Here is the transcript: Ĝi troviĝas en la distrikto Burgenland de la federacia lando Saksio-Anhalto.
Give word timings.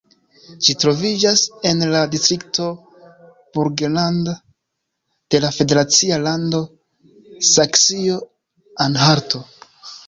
Ĝi 0.67 0.73
troviĝas 0.83 1.43
en 1.71 1.83
la 1.95 1.99
distrikto 2.15 2.65
Burgenland 3.59 4.33
de 4.33 5.43
la 5.45 5.53
federacia 5.61 6.21
lando 6.27 6.65
Saksio-Anhalto. 7.53 9.47